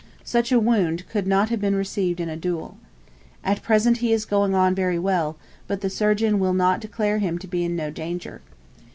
[0.23, 2.75] Such a wound could not have been received in a duel.
[3.43, 7.37] At present he is going on very well, but the surgeon will not declare him
[7.37, 8.41] to be in no danger.